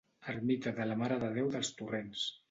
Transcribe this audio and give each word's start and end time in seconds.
Ermita 0.31 0.71
de 0.79 0.87
la 0.91 0.95
Mare 1.01 1.17
de 1.23 1.29
Déu 1.35 1.51
dels 1.57 1.69
Torrents. 1.83 2.25